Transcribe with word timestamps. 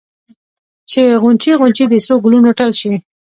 چې 0.89 1.01
غونچې 1.21 1.51
غونچې 1.59 1.83
د 1.89 1.93
سرو 2.05 2.15
ګلونو 2.23 2.49
ټل 2.57 2.71
شي 2.79 2.93